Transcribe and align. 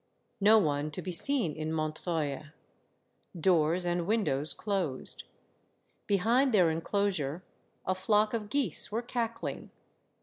No 0.39 0.57
one 0.57 0.89
to 0.93 1.01
be 1.03 1.11
seen 1.11 1.53
in 1.55 1.71
Montreuil. 1.71 2.45
Doors 3.39 3.85
and 3.85 4.07
windows 4.07 4.51
closed. 4.51 5.25
Behind 6.07 6.51
their 6.51 6.71
enclosure, 6.71 7.43
a 7.85 7.93
flock 7.93 8.33
of 8.33 8.49
geese 8.49 8.91
were 8.91 9.03
cackling. 9.03 9.69